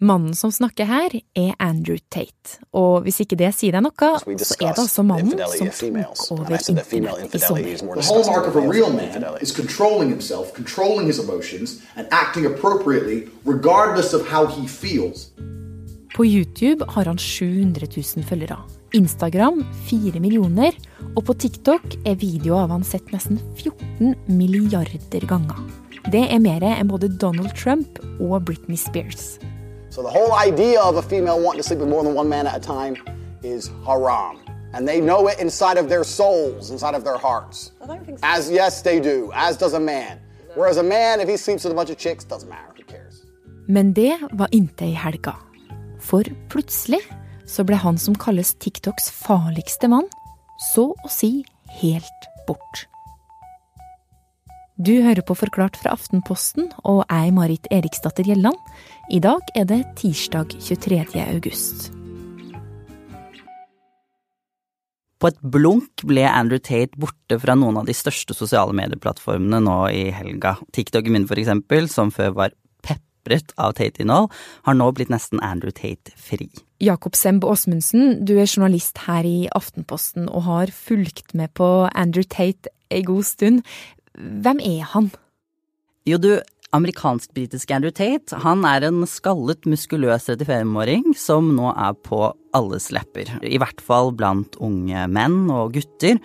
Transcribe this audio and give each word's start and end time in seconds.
Mannen 0.00 0.34
som 0.34 0.50
snakker 0.50 0.88
her, 0.88 1.14
er 1.38 1.52
Andrew 1.62 1.96
Tate. 2.10 2.58
Og 2.74 3.04
hvis 3.04 3.20
ikke 3.22 3.38
det 3.38 3.52
sier 3.54 3.76
deg 3.76 3.84
noe, 3.86 4.08
så 4.18 4.56
er 4.58 4.72
det 4.74 4.82
altså 4.82 5.04
mannen 5.06 5.30
som 5.30 5.70
tok 5.70 6.34
over 6.34 6.56
internett 6.58 7.22
i 7.22 7.28
infidelity 7.28 7.76
sommer. 7.76 7.86
more 7.86 7.94
The 7.94 8.02
disgusting 8.02 8.34
hallmark 8.34 8.48
of 8.48 8.54
than 8.54 8.62
a 8.62 8.66
male 8.66 8.74
real 8.74 8.90
man 8.90 9.04
infidelity. 9.06 9.42
is 9.44 9.52
controlling 9.52 10.10
himself, 10.10 10.52
controlling 10.54 11.06
his 11.06 11.18
emotions, 11.18 11.82
and 11.96 12.06
acting 12.10 12.46
appropriately 12.46 13.28
regardless 13.44 14.14
of 14.14 14.26
how 14.26 14.46
he 14.46 14.66
feels. 14.66 15.30
På 16.16 16.24
YouTube 16.24 16.84
har 16.88 17.04
han 17.04 17.18
700 17.18 17.86
000 18.16 18.24
følgere. 18.24 18.58
Instagram 18.92 19.64
4 19.90 20.20
millioner, 20.20 20.70
og 21.16 21.24
på 21.24 21.34
TikTok 21.34 21.96
er 22.06 22.14
videoer 22.14 22.66
av 22.66 22.70
han 22.70 22.84
sett 22.86 23.10
nesten 23.10 23.40
14 23.56 24.14
milliarder 24.26 25.26
ganger. 25.26 25.83
Det 26.12 26.20
er 26.32 26.38
mer 26.38 26.60
enn 26.68 26.88
både 26.88 27.08
Donald 27.08 27.54
Trump 27.56 27.98
og 28.20 28.44
Britney 28.44 28.76
Spears. 28.76 29.38
So 29.90 30.02
the 30.02 30.10
whole 30.10 30.32
idea 30.48 30.80
of 30.80 30.96
a 30.96 31.02
female 31.02 31.40
wanting 31.40 31.62
to 31.62 31.66
sleep 31.68 31.80
with 31.80 31.88
more 31.88 32.02
than 32.02 32.14
one 32.14 32.28
man 32.28 32.46
at 32.46 32.56
a 32.56 32.60
time 32.60 32.96
is 33.42 33.70
haram. 33.86 34.36
And 34.74 34.88
they 34.88 35.00
know 35.00 35.28
it 35.28 35.38
inside 35.38 35.78
of 35.78 35.88
their 35.88 36.04
souls, 36.04 36.70
inside 36.70 36.94
of 36.94 37.04
their 37.04 37.16
hearts. 37.16 37.72
I 37.80 37.86
don't 37.86 38.04
think 38.04 38.18
so. 38.18 38.26
As 38.26 38.50
yes, 38.50 38.82
they 38.82 39.00
do. 39.00 39.30
As 39.34 39.56
does 39.56 39.74
a 39.74 39.80
man. 39.80 40.18
Whereas 40.56 40.76
a 40.76 40.82
man, 40.82 41.20
if 41.20 41.28
he 41.28 41.36
sleeps 41.36 41.64
with 41.64 41.72
a 41.72 41.76
bunch 41.76 41.90
of 41.90 41.96
chicks, 41.96 42.24
doesn't 42.24 42.48
matter. 42.48 42.72
Who 42.76 42.82
cares? 42.82 43.22
Men 43.66 43.92
det 43.92 44.18
var 44.32 44.48
inntil 44.52 44.88
i 44.88 44.94
helga. 44.94 45.34
For 46.00 46.22
plutselig 46.48 47.00
så 47.46 47.64
ble 47.64 47.76
han 47.76 47.98
som 47.98 48.14
kalles 48.14 48.54
TikToks 48.60 49.10
farligste 49.10 49.88
mann, 49.88 50.08
så 50.74 50.90
å 50.92 51.10
si 51.10 51.44
helt 51.80 52.28
bort. 52.48 52.86
Du 54.74 54.90
hører 55.04 55.22
på 55.22 55.36
Forklart 55.38 55.76
fra 55.78 55.92
Aftenposten, 55.94 56.64
og 56.82 57.04
er 57.06 57.28
Marit 57.30 57.68
Eriksdatter 57.70 58.26
Gjelland. 58.26 58.58
I 59.06 59.20
dag 59.22 59.38
er 59.54 59.68
det 59.70 59.84
tirsdag 60.00 60.50
23. 60.58 60.98
august. 61.22 61.92
På 65.22 65.30
et 65.30 65.38
blunk 65.46 66.02
ble 66.02 66.26
Andrew 66.26 66.58
Tate 66.58 66.98
borte 66.98 67.38
fra 67.38 67.54
noen 67.54 67.78
av 67.78 67.86
de 67.86 67.94
største 67.94 68.34
sosiale 68.34 68.74
medieplattformene 68.74 69.62
nå 69.62 69.78
i 69.94 70.08
helga. 70.10 70.56
TikToken 70.74 71.20
min, 71.20 71.30
for 71.30 71.38
eksempel, 71.38 71.86
som 71.86 72.10
før 72.10 72.34
var 72.42 72.58
pepret 72.82 73.54
av 73.54 73.78
Tate-innhold, 73.78 74.32
har 74.66 74.74
nå 74.82 74.90
blitt 74.90 75.14
nesten 75.14 75.38
Andrew 75.38 75.70
Tate-fri. 75.70 76.50
Jakob 76.82 77.14
Semb 77.14 77.46
Åsmundsen, 77.46 78.24
du 78.26 78.40
er 78.40 78.50
journalist 78.50 79.06
her 79.06 79.22
i 79.22 79.44
Aftenposten 79.54 80.26
og 80.26 80.48
har 80.50 80.74
fulgt 80.74 81.30
med 81.30 81.54
på 81.54 81.76
Andrew 81.94 82.26
Tate 82.26 82.74
ei 82.90 83.06
god 83.06 83.22
stund. 83.26 83.62
Hvem 84.18 84.60
er 84.62 84.84
han? 84.94 85.10
Jo, 86.06 86.18
du, 86.20 86.30
amerikansk-britiske 86.74 87.74
Andrew 87.74 87.94
Tate, 87.94 88.36
han 88.44 88.64
er 88.68 88.86
en 88.88 89.04
skallet, 89.08 89.66
muskuløs 89.68 90.28
35-åring 90.30 91.14
som 91.18 91.52
nå 91.56 91.70
er 91.72 91.94
på 92.06 92.26
alles 92.54 92.90
lepper. 92.94 93.30
I 93.42 93.60
hvert 93.62 93.82
fall 93.84 94.12
blant 94.14 94.58
unge 94.62 95.06
menn 95.10 95.46
og 95.52 95.74
gutter. 95.76 96.20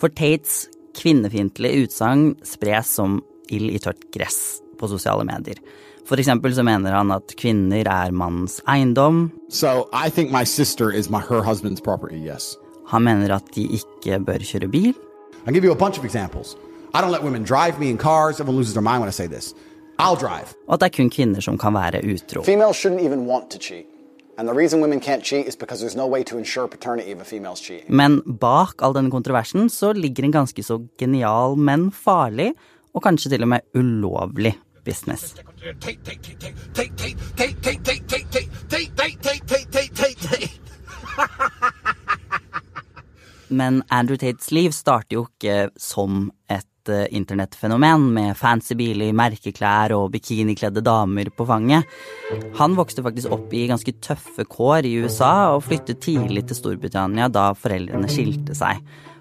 For 0.00 0.12
Tates 0.12 0.64
kvinnefiendtlige 0.96 1.86
utsagn 1.86 2.32
spres 2.46 2.96
som 2.98 3.20
ild 3.52 3.70
i 3.72 3.80
tørt 3.82 4.08
gress 4.14 4.60
på 4.80 4.88
sosiale 4.90 5.26
medier. 5.28 5.60
For 6.08 6.18
eksempel 6.18 6.54
så 6.56 6.64
mener 6.66 6.96
han 6.96 7.12
at 7.14 7.36
kvinner 7.38 7.86
er 7.86 8.10
mannens 8.10 8.58
eiendom. 8.66 9.28
So 9.48 9.88
I 9.92 10.10
think 10.10 10.32
my 10.32 10.44
sister 10.44 10.90
is 10.90 11.10
my 11.10 11.20
her 11.20 11.44
husband's 11.44 11.82
property. 11.82 12.18
Yes. 12.18 12.56
Han 12.90 13.04
mener 13.06 13.36
at 13.36 13.52
de 13.54 13.68
ikke 13.78 14.18
bør 14.24 14.42
kjøre 14.42 14.70
bil. 14.72 14.94
I'll 15.46 15.54
give 15.54 15.64
you 15.64 15.72
a 15.72 15.78
bunch 15.78 15.98
of 15.98 16.04
examples. 16.04 16.56
I 16.94 17.00
don't 17.00 17.12
let 17.12 17.22
women 17.22 17.44
drive 17.44 17.78
me 17.78 17.90
in 17.90 17.98
cars. 17.98 18.40
Everyone 18.40 18.56
loses 18.56 18.74
their 18.74 18.82
mind 18.82 19.00
when 19.00 19.08
I 19.08 19.12
say 19.12 19.26
this. 19.26 19.54
I'll 19.98 20.16
drive. 20.16 20.54
Og 20.68 20.74
at 20.74 20.80
det 20.80 20.86
er 20.86 20.96
kun 20.96 21.10
kvinner 21.10 21.40
som 21.40 21.58
kan 21.58 21.74
være 21.74 22.02
utro. 22.14 22.42
Females 22.42 22.76
shouldn't 22.76 23.00
even 23.00 23.26
want 23.26 23.50
to 23.50 23.58
cheat. 23.58 23.86
And 24.38 24.48
the 24.48 24.54
reason 24.54 24.80
women 24.80 25.00
can't 25.00 25.22
cheat 25.22 25.46
is 25.46 25.56
because 25.56 25.80
there's 25.82 25.96
no 25.96 26.06
way 26.06 26.24
to 26.24 26.38
ensure 26.38 26.66
paternity 26.68 27.10
if 27.10 27.20
a 27.20 27.24
female's 27.24 27.60
cheating. 27.60 27.96
Men 27.96 28.22
bak 28.40 28.82
all 28.82 28.94
denne 28.94 29.10
kontroversen 29.10 29.70
så 29.70 29.92
ligger 29.92 30.24
en 30.24 30.32
ganske 30.32 30.62
så 30.62 30.78
genial, 30.98 31.56
men 31.56 31.90
farlig, 31.92 32.54
og 32.94 33.02
kanskje 33.02 33.30
til 33.30 33.42
og 33.42 33.48
med 33.48 33.60
ulovlig 33.74 34.54
business. 34.84 35.34
Men 43.48 43.82
Andrew 43.90 44.16
Tates 44.16 44.50
liv 44.50 44.72
starter 44.72 45.16
jo 45.18 45.26
ikke 45.26 45.70
som 45.76 46.30
et 46.48 46.69
eh, 46.88 47.08
internettfenomen 47.12 48.06
med 48.14 48.38
fancy 48.38 48.76
biler, 48.78 49.12
merkeklær 49.12 49.92
og 49.96 50.08
bikinikledde 50.14 50.80
damer 50.86 51.28
på 51.34 51.44
fanget. 51.48 51.84
Han 52.60 52.78
vokste 52.78 53.04
faktisk 53.04 53.34
opp 53.36 53.52
i 53.52 53.66
ganske 53.68 53.92
tøffe 54.00 54.46
kår 54.48 54.88
i 54.88 54.96
USA 55.04 55.50
og 55.56 55.66
flyttet 55.68 56.00
tidlig 56.06 56.46
til 56.48 56.60
Storbritannia 56.62 57.28
da 57.28 57.50
foreldrene 57.58 58.08
skilte 58.10 58.56
seg. 58.56 58.80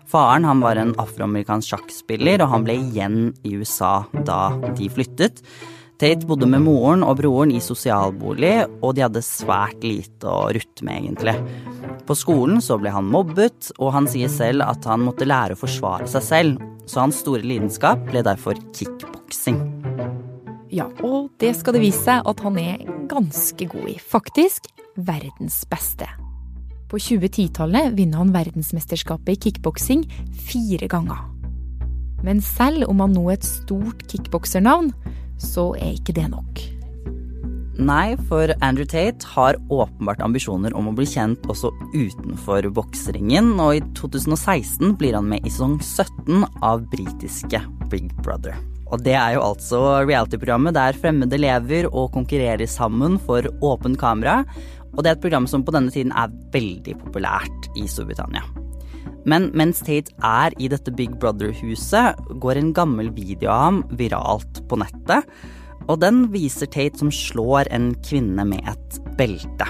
Faren 0.09 0.48
han 0.48 0.64
var 0.64 0.80
en 0.80 0.96
afroamerikansk 0.98 1.69
sjakkspiller, 1.69 2.42
og 2.42 2.50
han 2.53 2.64
ble 2.66 2.80
igjen 2.80 3.19
i 3.46 3.59
USA 3.59 4.00
da 4.25 4.48
de 4.78 4.88
flyttet. 4.90 5.44
Tate 6.00 6.25
bodde 6.25 6.48
med 6.48 6.64
moren 6.64 7.03
og 7.03 7.18
broren 7.19 7.52
i 7.52 7.59
sosialbolig, 7.59 8.53
og 8.80 8.96
de 8.96 9.03
hadde 9.03 9.22
svært 9.25 9.84
lite 9.84 10.31
å 10.31 10.48
rutte 10.56 10.86
med, 10.88 11.03
egentlig. 11.03 11.36
På 12.08 12.16
skolen 12.16 12.62
så 12.64 12.80
ble 12.80 12.94
han 12.96 13.09
mobbet, 13.12 13.74
og 13.78 13.92
han 13.98 14.08
sier 14.09 14.31
selv 14.31 14.64
at 14.66 14.88
han 14.88 15.03
måtte 15.03 15.28
lære 15.28 15.58
å 15.58 15.59
forsvare 15.59 16.08
seg 16.09 16.25
selv, 16.25 16.64
så 16.89 17.03
hans 17.05 17.22
store 17.22 17.45
lidenskap 17.45 18.01
ble 18.09 18.23
derfor 18.25 18.57
kickboksing. 18.73 19.59
Ja, 20.73 20.88
og 21.05 21.29
det 21.41 21.55
skal 21.57 21.75
det 21.77 21.83
vise 21.83 22.01
seg 22.01 22.25
at 22.29 22.41
han 22.45 22.57
er 22.61 22.81
ganske 23.09 23.69
god 23.69 23.91
i. 23.94 23.97
Faktisk 24.01 24.69
verdens 24.97 25.61
beste. 25.69 26.07
På 26.89 26.97
2010-tallet 26.97 27.94
vinner 27.97 28.23
han 28.23 28.33
verdensmesterskapet 28.33 29.35
i 29.35 29.41
kickboksing 29.45 30.07
fire 30.50 30.89
ganger. 30.89 31.27
Men 32.25 32.41
selv 32.44 32.89
om 32.89 33.06
han 33.06 33.13
nå 33.16 33.27
er 33.29 33.38
et 33.38 33.47
stort 33.47 34.03
kickboksernavn, 34.09 34.91
så 35.39 35.71
er 35.77 35.94
ikke 35.94 36.17
det 36.17 36.27
nok. 36.33 36.78
Nei, 37.79 38.17
for 38.28 38.51
Andrew 38.59 38.84
Tate 38.84 39.23
har 39.38 39.56
åpenbart 39.72 40.19
ambisjoner 40.19 40.73
om 40.75 40.90
å 40.90 40.94
bli 40.97 41.06
kjent 41.07 41.45
også 41.47 41.69
utenfor 41.94 42.66
bokseringen, 42.75 43.53
og 43.56 43.78
i 43.78 43.84
2016 43.95 44.97
blir 45.00 45.16
han 45.16 45.29
med 45.31 45.45
i 45.47 45.51
sesong 45.53 45.78
17 45.79 46.44
av 46.59 46.84
britiske 46.91 47.62
Big 47.88 48.09
Brother. 48.19 48.57
Og 48.91 49.06
det 49.06 49.13
er 49.16 49.38
jo 49.38 49.45
altså 49.45 49.79
reality-programmet 50.03 50.75
der 50.75 50.97
fremmede 51.00 51.39
lever 51.39 51.88
og 51.94 52.12
konkurrerer 52.18 52.68
sammen 52.68 53.16
for 53.23 53.47
åpen 53.63 53.95
kamera, 54.01 54.41
og 54.91 55.06
det 55.06 55.13
er 55.13 55.16
et 55.16 55.23
program 55.23 55.47
som 55.47 55.63
på 55.63 55.72
denne 55.72 55.94
tiden 55.94 56.12
er 56.12 56.34
veldig 56.51 56.97
populært 57.06 57.69
i 57.79 57.85
Storbritannia. 57.88 58.44
Men 59.29 59.47
mens 59.56 59.79
Tate 59.85 60.12
er 60.25 60.51
i 60.59 60.68
dette 60.72 60.91
Big 60.95 61.16
Brother-huset, 61.22 62.19
går 62.44 62.59
en 62.59 62.73
gammel 62.75 63.13
video 63.16 63.53
av 63.53 63.63
ham 63.69 63.81
viralt 63.95 64.59
på 64.68 64.81
nettet. 64.84 65.31
Og 65.89 65.97
den 66.03 66.27
viser 66.33 66.69
Tate 66.69 67.01
som 67.01 67.09
slår 67.13 67.69
en 67.73 67.91
kvinne 68.05 68.45
med 68.45 68.61
et 68.69 69.00
belte. 69.17 69.66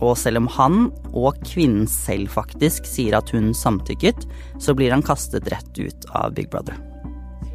Og 0.00 0.14
selv 0.16 0.40
om 0.40 0.46
han, 0.54 0.76
og 1.10 1.40
kvinnen 1.44 1.88
selv 1.90 2.30
faktisk, 2.32 2.86
sier 2.88 3.18
at 3.18 3.32
hun 3.34 3.50
samtykket, 3.56 4.24
så 4.62 4.74
blir 4.78 4.94
han 4.94 5.04
kastet 5.04 5.50
rett 5.52 5.74
ut 5.76 6.06
av 6.14 6.32
Big 6.38 6.48
Brother. 6.52 6.78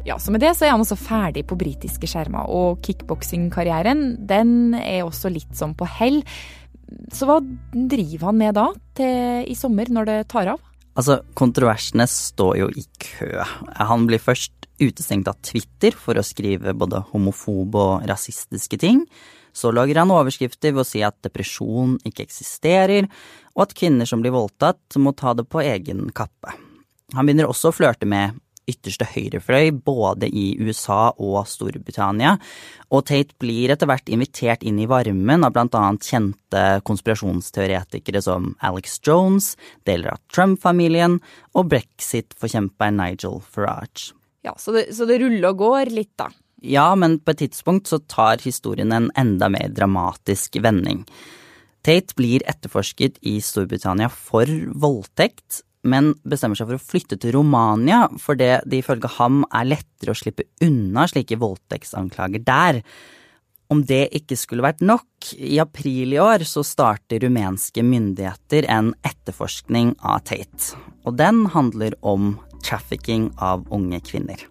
Ja, 0.06 0.20
så 0.22 0.30
med 0.30 0.44
det 0.44 0.52
så 0.54 0.68
er 0.68 0.76
han 0.76 0.84
også 0.84 0.98
ferdig 1.00 1.42
på 1.50 1.58
britiske 1.58 2.06
skjermer, 2.06 2.46
og 2.46 2.84
kickboksingkarrieren 2.86 4.12
den 4.28 4.76
er 4.78 5.02
også 5.02 5.32
litt 5.34 5.56
som 5.58 5.74
på 5.74 5.88
hell. 5.96 6.20
Så 7.10 7.26
hva 7.26 7.40
driver 7.74 8.28
han 8.28 8.38
med 8.38 8.54
da, 8.60 8.68
til 8.94 9.48
i 9.50 9.56
sommer, 9.58 9.90
når 9.90 10.12
det 10.12 10.20
tar 10.30 10.52
av? 10.54 10.62
Altså, 10.96 11.18
kontroversene 11.36 12.06
står 12.08 12.54
jo 12.60 12.68
i 12.72 12.86
kø. 13.02 13.32
Han 13.90 14.06
blir 14.08 14.22
først 14.22 14.55
utestengt 14.82 15.28
av 15.30 15.38
Twitter 15.44 15.96
for 15.96 16.18
å 16.18 16.24
skrive 16.26 16.74
både 16.76 17.02
homofobe 17.12 17.82
og 17.82 18.06
rasistiske 18.10 18.78
ting. 18.82 19.04
Så 19.56 19.72
lager 19.72 20.02
han 20.02 20.12
overskrifter 20.12 20.74
ved 20.74 20.84
å 20.84 20.88
si 20.88 21.00
at 21.06 21.16
depresjon 21.24 21.96
ikke 22.04 22.26
eksisterer, 22.26 23.08
og 23.56 23.66
at 23.66 23.76
kvinner 23.78 24.08
som 24.08 24.20
blir 24.20 24.34
voldtatt, 24.34 24.98
må 25.00 25.14
ta 25.16 25.32
det 25.36 25.46
på 25.48 25.64
egen 25.64 26.10
kappe. 26.16 26.52
Han 27.14 27.24
begynner 27.24 27.48
også 27.48 27.70
å 27.70 27.76
flørte 27.76 28.08
med 28.08 28.36
ytterste 28.66 29.06
høyrefløy, 29.06 29.70
både 29.86 30.28
i 30.28 30.56
USA 30.58 31.12
og 31.12 31.46
Storbritannia, 31.48 32.34
og 32.90 33.06
Tate 33.08 33.36
blir 33.42 33.72
etter 33.72 33.88
hvert 33.90 34.10
invitert 34.12 34.66
inn 34.66 34.80
i 34.82 34.88
varmen 34.90 35.46
av 35.46 35.54
blant 35.54 35.78
annet 35.78 36.06
kjente 36.10 36.64
konspirasjonsteoretikere 36.88 38.22
som 38.26 38.52
Alex 38.66 38.98
Jones, 39.06 39.54
deler 39.86 40.16
av 40.16 40.22
Trump-familien 40.34 41.20
og 41.54 41.72
brexit-forkjemperen 41.72 42.98
Nigel 43.00 43.40
Farage. 43.40 44.15
Ja, 44.46 44.54
så 44.58 44.74
det, 44.76 44.88
så 44.94 45.08
det 45.08 45.18
ruller 45.22 45.50
og 45.50 45.62
går 45.64 45.90
litt, 45.94 46.14
da. 46.18 46.30
Ja, 46.62 46.94
men 46.98 47.18
på 47.20 47.34
et 47.34 47.42
tidspunkt 47.44 47.90
så 47.90 47.98
tar 48.08 48.40
historien 48.44 48.94
en 48.94 49.10
enda 49.18 49.50
mer 49.52 49.68
dramatisk 49.74 50.56
vending. 50.62 51.04
Tate 51.86 52.16
blir 52.18 52.42
etterforsket 52.48 53.20
i 53.26 53.36
Storbritannia 53.44 54.08
for 54.10 54.50
voldtekt, 54.74 55.60
men 55.86 56.14
bestemmer 56.26 56.58
seg 56.58 56.70
for 56.70 56.78
å 56.78 56.82
flytte 56.82 57.18
til 57.22 57.36
Romania 57.36 58.06
fordi 58.18 58.56
det 58.66 58.80
ifølge 58.80 59.12
ham 59.20 59.44
er 59.54 59.68
lettere 59.68 60.14
å 60.14 60.18
slippe 60.18 60.48
unna 60.66 61.06
slike 61.10 61.38
voldtektsanklager 61.38 62.42
der. 62.46 62.80
Om 63.70 63.82
det 63.86 64.04
ikke 64.14 64.38
skulle 64.38 64.66
vært 64.66 64.82
nok, 64.82 65.06
i 65.34 65.58
april 65.62 66.14
i 66.14 66.20
år 66.22 66.46
så 66.46 66.62
starter 66.66 67.22
rumenske 67.22 67.82
myndigheter 67.86 68.66
en 68.70 68.92
etterforskning 69.06 69.94
av 70.06 70.22
Tate. 70.26 70.74
Og 71.06 71.18
den 71.18 71.44
handler 71.54 71.98
om 72.06 72.36
trafficking 72.66 73.30
av 73.38 73.66
unge 73.70 74.02
kvinner. 74.04 74.42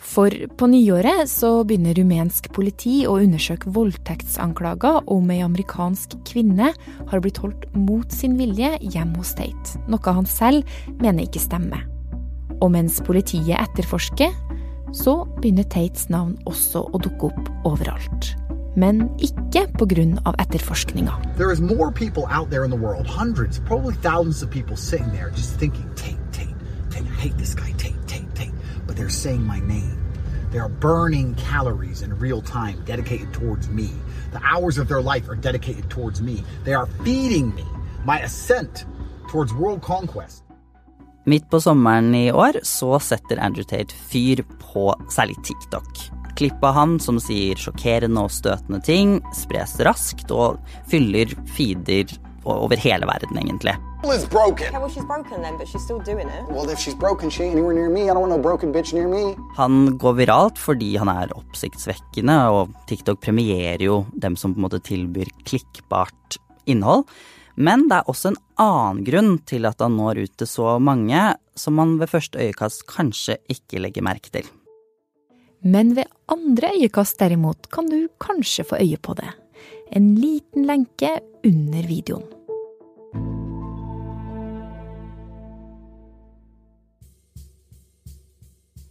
For 0.00 0.32
på 0.56 0.66
nyåret 0.66 1.28
så 1.28 1.60
begynner 1.68 1.94
rumensk 1.98 2.48
politi 2.56 3.02
å 3.06 3.18
undersøke 3.20 3.70
voldtektsanklager 3.74 5.04
om 5.12 5.28
ei 5.30 5.42
amerikansk 5.44 6.16
kvinne 6.30 6.70
har 7.10 7.20
blitt 7.20 7.40
holdt 7.42 7.66
mot 7.76 8.08
sin 8.12 8.38
vilje 8.40 8.72
hjemme 8.80 9.20
hos 9.20 9.34
Tate, 9.36 9.82
noe 9.92 10.16
han 10.16 10.28
selv 10.28 10.64
mener 11.02 11.26
ikke 11.26 11.44
stemmer. 11.44 11.84
Og 12.60 12.72
mens 12.72 12.98
politiet 13.04 13.60
etterforsker, 13.60 14.32
så 14.96 15.20
begynner 15.38 15.68
Tates 15.70 16.08
navn 16.10 16.34
også 16.48 16.86
å 16.90 17.00
dukke 17.02 17.30
opp 17.30 17.50
overalt. 17.68 18.32
Men 18.78 19.08
ikke 19.18 19.66
pga. 19.78 20.32
etterforskninga. 20.38 21.12
There 21.36 21.52
is 21.52 21.60
more 21.60 21.92
people 21.92 22.24
out 22.30 22.50
there 22.50 22.64
in 22.64 22.70
the 22.70 22.76
world, 22.76 23.06
hundreds, 23.06 23.60
probably 23.60 23.94
thousands 23.94 24.42
of 24.42 24.50
people 24.50 24.76
sitting 24.76 25.10
there 25.12 25.30
just 25.30 25.58
thinking, 25.58 25.88
Tate, 25.94 26.19
Hate 27.20 27.36
this 27.36 27.54
guy, 27.54 27.72
Tate, 27.72 28.06
Tate, 28.06 28.34
Tate. 28.34 28.54
But 28.86 28.96
they're 28.96 29.10
saying 29.10 29.42
my 29.46 29.60
name. 29.60 29.98
They 30.52 30.58
are 30.58 30.70
burning 30.70 31.34
calories 31.34 32.00
in 32.00 32.18
real 32.18 32.40
time 32.40 32.82
dedicated 32.86 33.30
towards 33.34 33.68
me. 33.68 33.90
The 34.32 34.40
hours 34.42 34.78
of 34.78 34.88
their 34.88 35.02
life 35.02 35.28
are 35.28 35.36
dedicated 35.36 35.90
towards 35.90 36.22
me. 36.22 36.42
They 36.64 36.72
are 36.72 36.88
feeding 37.04 37.54
me 37.54 37.66
my 38.06 38.20
ascent 38.20 38.86
towards 39.30 39.52
world 39.52 39.82
conquest. 39.82 40.44
På 41.50 41.60
sommeren 41.60 42.14
i 42.14 42.32
år 42.32 42.52
så 42.62 42.98
setter 42.98 43.36
Andrew 43.36 43.64
Tate 43.64 43.94
fyr 43.94 44.42
på 44.72 44.94
særlig 45.10 45.36
TikTok. 45.44 45.86
Klipp 46.36 46.64
av 46.64 46.74
han 46.74 46.96
som 47.00 47.20
sier 47.20 47.60
sjokkerende 47.60 48.24
og 48.24 48.32
støtende 48.32 48.80
ting, 48.80 49.20
spres 49.36 49.76
raskt 49.84 50.32
og 50.32 50.56
fyller 50.88 51.36
feeder 51.52 52.16
over 52.48 52.80
hele 52.80 53.06
verden, 53.06 53.36
egentlig. 53.36 53.76
Is 54.02 54.26
broken. 54.26 54.66
Okay, 54.66 54.78
well, 54.78 54.88
she's 54.88 55.04
broken 55.04 55.42
then, 55.42 55.56
but 55.56 55.68
she's 55.68 55.84
still 55.84 56.00
doing 56.00 56.26
it. 56.26 56.44
Well, 56.48 56.68
if 56.68 56.80
she's 56.80 56.94
broken, 56.94 57.30
she 57.30 57.44
ain't 57.44 57.52
anywhere 57.52 57.74
near 57.74 57.88
me. 57.88 58.10
I 58.10 58.14
don't 58.14 58.20
want 58.20 58.32
no 58.32 58.38
broken 58.38 58.72
bitch 58.72 58.92
near 58.92 59.06
me. 59.06 59.36
Han 59.56 59.98
går 59.98 60.14
viralt 60.18 60.58
fordi 60.58 60.96
han 60.98 61.08
er 61.12 61.30
oppsiktsvekkende, 61.36 62.38
og 62.50 62.72
TikTok 62.90 63.20
premierer 63.22 63.84
jo 63.84 64.00
dem 64.12 64.34
som 64.40 64.54
på 64.54 64.58
en 64.58 64.66
måte 64.66 64.80
tilbyr 64.82 65.30
klikkbart 65.46 66.40
innhold. 66.66 67.04
Men 67.54 67.86
det 67.90 68.00
er 68.00 68.10
også 68.10 68.32
en 68.32 68.40
annen 68.58 69.04
grunn 69.06 69.38
til 69.46 69.68
at 69.68 69.84
han 69.84 69.94
når 70.00 70.24
ut 70.24 70.34
til 70.42 70.48
så 70.48 70.74
mange 70.82 71.22
som 71.54 71.78
man 71.78 71.94
ved 72.00 72.10
første 72.10 72.40
øyekast 72.40 72.88
kanskje 72.90 73.38
ikke 73.52 73.84
legger 73.84 74.06
merke 74.08 74.32
til. 74.32 74.48
Men 75.62 75.94
ved 75.94 76.10
andre 76.26 76.72
øyekast 76.80 77.20
derimot 77.20 77.70
kan 77.70 77.86
du 77.92 78.08
kanskje 78.18 78.66
få 78.72 78.80
øye 78.80 78.98
på 78.98 79.14
det. 79.22 79.30
En 79.92 80.14
liten 80.16 80.66
lenke 80.66 81.20
under 81.44 81.86
videoen. 81.86 82.39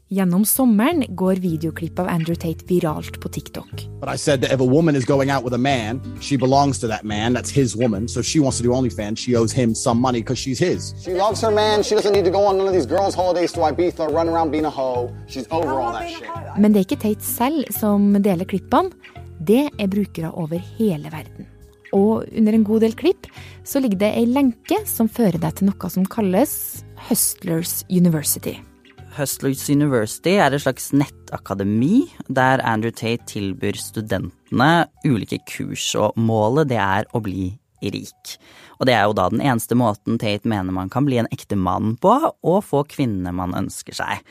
Gjennom 0.09 0.45
sommeren 0.45 1.03
går 1.07 1.35
videoklipp 1.35 1.99
av 1.99 2.07
Andrew 2.09 2.35
Tate 2.35 2.65
viralt 2.65 3.19
på 3.21 3.29
TikTok. 3.29 3.69
But 3.99 4.09
I 4.09 4.17
said 4.17 4.41
that 4.41 4.51
if 4.51 4.59
a 4.59 4.65
woman 4.65 4.95
is 4.95 5.05
going 5.05 5.29
out 5.29 5.43
with 5.43 5.53
a 5.53 5.57
man, 5.57 6.01
she 6.19 6.35
belongs 6.37 6.79
to 6.79 6.87
that 6.87 7.03
man. 7.03 7.33
That's 7.33 7.51
his 7.51 7.75
woman. 7.75 8.07
So 8.07 8.19
if 8.19 8.25
she 8.25 8.39
wants 8.39 8.57
to 8.57 8.63
do 8.63 8.69
OnlyFans, 8.69 9.19
she 9.19 9.35
owes 9.35 9.53
him 9.53 9.75
some 9.75 10.01
money 10.01 10.21
because 10.21 10.39
she's 10.39 10.57
his. 10.57 10.95
She 11.03 11.13
loves 11.13 11.41
her 11.41 11.51
man. 11.51 11.83
She 11.83 11.93
doesn't 11.93 12.13
need 12.13 12.25
to 12.25 12.31
go 12.31 12.47
on 12.47 12.57
none 12.57 12.67
of 12.67 12.73
these 12.73 12.87
girls' 12.87 13.13
holidays 13.13 13.51
to 13.51 13.59
Ibiza, 13.59 14.11
run 14.11 14.29
around 14.29 14.49
being 14.49 14.65
a 14.65 14.69
hoe. 14.69 15.13
She's 15.27 15.45
over 15.51 15.79
all 15.79 15.93
that 15.93 16.09
shit. 16.09 16.57
Men 16.57 16.73
det 16.73 16.79
er 16.79 16.87
ikke 16.87 17.01
Tate 17.03 17.25
selv 17.25 17.69
som 17.77 18.17
deler 18.17 18.49
klippene. 18.49 18.89
Det 19.45 19.67
er 19.77 19.87
brukere 19.87 20.31
over 20.33 20.57
hele 20.79 21.11
verden. 21.13 21.45
Og 21.93 22.25
under 22.37 22.53
en 22.53 22.63
god 22.63 22.81
del 22.81 22.97
klipp 22.97 23.29
så 23.63 23.77
ligger 23.79 24.01
det 24.07 24.09
ei 24.17 24.25
lenke 24.25 24.81
som 24.89 25.05
fører 25.09 25.37
deg 25.37 25.53
til 25.61 25.69
noe 25.69 25.93
som 25.93 26.09
kalles 26.09 26.81
Hustlers 27.11 27.83
University. 27.89 28.57
Hustlers 29.19 29.65
University 29.67 30.37
er 30.39 30.53
et 30.55 30.63
slags 30.63 30.93
nettakademi 30.95 32.05
der 32.31 32.61
Andrew 32.63 32.93
Tate 32.95 33.27
tilbyr 33.27 33.75
studentene 33.75 34.87
ulike 35.03 35.41
kurs, 35.49 35.91
og 35.99 36.15
målet 36.15 36.71
det 36.71 36.79
er 36.79 37.09
å 37.11 37.21
bli 37.23 37.49
rik. 37.83 38.37
Og 38.79 38.87
det 38.87 38.95
er 38.95 39.05
jo 39.07 39.17
da 39.17 39.27
den 39.31 39.43
eneste 39.43 39.75
måten 39.79 40.19
Tate 40.21 40.47
mener 40.47 40.75
man 40.75 40.91
kan 40.91 41.07
bli 41.07 41.19
en 41.19 41.29
ekte 41.35 41.59
mann 41.59 41.97
på, 41.99 42.15
og 42.31 42.63
få 42.63 42.85
kvinnene 42.87 43.35
man 43.35 43.57
ønsker 43.59 43.99
seg. 43.99 44.23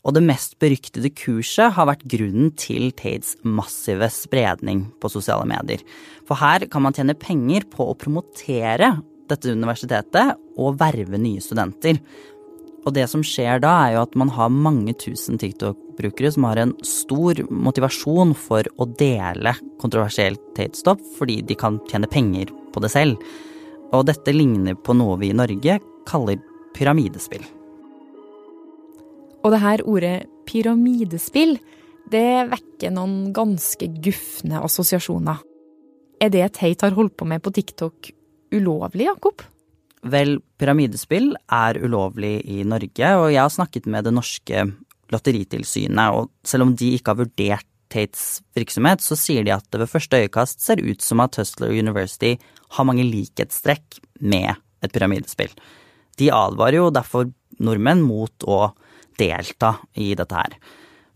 Og 0.00 0.16
det 0.16 0.24
mest 0.24 0.56
beryktede 0.62 1.12
kurset 1.12 1.74
har 1.76 1.90
vært 1.90 2.06
grunnen 2.08 2.54
til 2.56 2.88
Tates 2.96 3.34
massive 3.44 4.08
spredning 4.14 4.86
på 5.02 5.12
sosiale 5.12 5.44
medier. 5.48 5.84
For 6.24 6.40
her 6.40 6.64
kan 6.72 6.86
man 6.86 6.96
tjene 6.96 7.18
penger 7.18 7.68
på 7.68 7.90
å 7.90 7.98
promotere 8.00 8.94
dette 9.30 9.52
universitetet 9.52 10.38
og 10.58 10.78
verve 10.80 11.20
nye 11.20 11.42
studenter. 11.44 12.00
Og 12.86 12.94
det 12.96 13.04
som 13.12 13.22
skjer 13.26 13.60
da, 13.60 13.72
er 13.84 13.96
jo 13.96 14.04
at 14.06 14.16
man 14.18 14.30
har 14.32 14.52
mange 14.52 14.94
tusen 15.00 15.36
TikTok-brukere 15.40 16.32
som 16.32 16.46
har 16.48 16.62
en 16.62 16.72
stor 16.86 17.42
motivasjon 17.52 18.32
for 18.38 18.64
å 18.80 18.88
dele 18.98 19.52
kontroversielt 19.82 20.40
Tate-stopp, 20.56 21.02
fordi 21.18 21.40
de 21.44 21.56
kan 21.60 21.76
tjene 21.90 22.08
penger 22.10 22.52
på 22.72 22.82
det 22.84 22.92
selv. 22.94 23.20
Og 23.92 24.06
dette 24.08 24.32
ligner 24.32 24.78
på 24.78 24.96
noe 24.96 25.18
vi 25.20 25.32
i 25.32 25.36
Norge 25.36 25.76
kaller 26.08 26.40
pyramidespill. 26.76 27.44
Og 29.40 29.52
det 29.54 29.60
her 29.62 29.84
ordet 29.88 30.16
pyramidespill, 30.48 31.56
det 32.10 32.50
vekker 32.50 32.92
noen 32.94 33.30
ganske 33.36 33.88
gufne 34.02 34.60
assosiasjoner. 34.64 35.40
Er 36.20 36.32
det 36.32 36.48
Tate 36.56 36.88
har 36.88 36.96
holdt 36.96 37.16
på 37.16 37.28
med 37.28 37.42
på 37.44 37.52
TikTok 37.56 38.12
ulovlig, 38.52 39.06
Jakob? 39.08 39.44
Vel, 40.00 40.38
pyramidespill 40.56 41.34
er 41.52 41.76
ulovlig 41.82 42.38
i 42.48 42.62
Norge, 42.64 43.10
og 43.20 43.26
jeg 43.34 43.42
har 43.42 43.52
snakket 43.52 43.88
med 43.90 44.06
det 44.08 44.14
norske 44.16 44.64
lotteritilsynet, 45.12 46.14
og 46.16 46.30
selv 46.46 46.64
om 46.64 46.72
de 46.76 46.94
ikke 46.96 47.12
har 47.12 47.20
vurdert 47.20 47.66
Tates 47.90 48.38
virksomhet, 48.54 49.02
så 49.02 49.16
sier 49.18 49.42
de 49.42 49.50
at 49.50 49.66
det 49.72 49.80
ved 49.82 49.90
første 49.90 50.20
øyekast 50.22 50.62
ser 50.62 50.78
ut 50.78 51.02
som 51.02 51.20
at 51.24 51.34
Hustler 51.40 51.74
University 51.74 52.36
har 52.76 52.86
mange 52.86 53.02
likhetstrekk 53.02 53.98
med 54.22 54.54
et 54.80 54.94
pyramidespill. 54.94 55.50
De 56.14 56.30
advarer 56.30 56.78
jo 56.78 56.92
derfor 56.94 57.32
nordmenn 57.58 58.04
mot 58.06 58.46
å 58.46 58.70
delta 59.18 59.74
i 59.98 60.12
dette 60.14 60.38
her. 60.38 60.54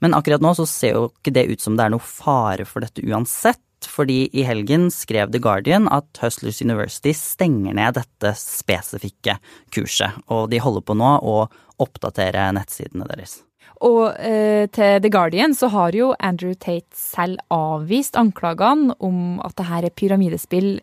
Men 0.03 0.17
akkurat 0.19 0.43
nå 0.43 0.51
så 0.59 0.67
ser 0.69 0.99
jo 0.99 1.07
ikke 1.13 1.33
det 1.37 1.47
ut 1.53 1.63
som 1.63 1.79
det 1.79 1.87
er 1.87 1.95
noe 1.95 2.05
fare 2.05 2.67
for 2.69 2.85
dette 2.85 3.05
uansett, 3.07 3.63
fordi 3.91 4.27
i 4.33 4.45
helgen 4.47 4.91
skrev 4.93 5.33
The 5.33 5.41
Guardian 5.43 5.89
at 5.93 6.21
Hustlers 6.23 6.61
University 6.63 7.15
stenger 7.17 7.77
ned 7.77 7.99
dette 7.99 8.35
spesifikke 8.39 9.39
kurset, 9.75 10.17
og 10.29 10.51
de 10.53 10.63
holder 10.63 10.85
på 10.87 10.97
nå 10.99 11.17
å 11.23 11.41
oppdatere 11.83 12.51
nettsidene 12.57 13.09
deres. 13.11 13.41
Og 13.85 14.15
eh, 14.23 14.65
til 14.73 15.01
The 15.03 15.11
Guardian 15.13 15.55
så 15.57 15.69
har 15.73 15.97
jo 15.97 16.13
Andrew 16.23 16.55
Tate 16.55 16.95
selv 16.97 17.43
avvist 17.53 18.17
anklagene 18.17 18.95
om 19.03 19.41
at 19.45 19.57
det 19.59 19.69
her 19.69 19.87
er 19.87 19.97
pyramidespill. 19.97 20.77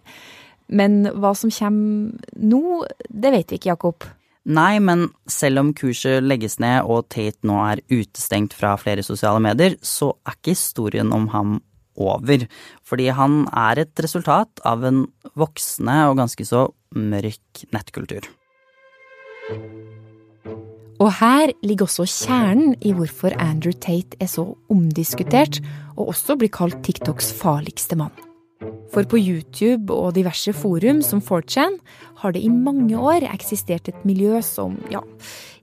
Men 0.72 1.06
hva 1.20 1.34
som 1.36 1.52
kommer 1.54 2.34
nå, 2.36 2.82
det 3.10 3.32
vet 3.34 3.54
vi 3.54 3.60
ikke, 3.60 3.74
Jakob. 3.74 4.10
Nei, 4.50 4.80
men 4.82 5.10
selv 5.30 5.62
om 5.62 5.74
kurset 5.78 6.24
legges 6.26 6.58
ned 6.62 6.88
og 6.90 7.06
Tate 7.14 7.46
nå 7.46 7.60
er 7.62 7.84
utestengt 7.92 8.56
fra 8.58 8.74
flere 8.82 9.06
sosiale 9.06 9.42
medier, 9.44 9.78
så 9.86 10.16
er 10.26 10.38
ikke 10.38 10.56
historien 10.56 11.12
om 11.14 11.28
ham 11.34 11.60
over. 12.00 12.46
Fordi 12.88 13.10
han 13.16 13.46
er 13.52 13.84
et 13.84 14.04
resultat 14.04 14.64
av 14.68 14.86
en 14.88 15.06
voksende 15.40 15.98
og 16.10 16.20
ganske 16.22 16.46
så 16.48 16.68
mørk 16.96 17.66
nettkultur. 17.72 18.28
Og 21.02 21.10
her 21.18 21.50
ligger 21.66 21.88
også 21.88 22.06
kjernen 22.06 22.76
i 22.86 22.92
hvorfor 22.94 23.34
Andrew 23.42 23.74
Tate 23.74 24.20
er 24.22 24.30
så 24.30 24.52
omdiskutert, 24.70 25.58
og 25.98 26.12
også 26.14 26.38
blir 26.38 26.52
kalt 26.54 26.84
TikToks 26.86 27.32
farligste 27.40 27.98
mann. 27.98 28.14
For 28.94 29.08
på 29.10 29.18
YouTube 29.18 29.94
og 29.96 30.14
diverse 30.14 30.54
forum 30.54 31.02
som 31.02 31.24
4chan 31.24 31.80
har 32.22 32.36
det 32.36 32.44
i 32.46 32.52
mange 32.54 33.00
år 33.00 33.26
eksistert 33.32 33.90
et 33.90 34.06
miljø 34.06 34.44
som, 34.46 34.78
ja, 34.94 35.02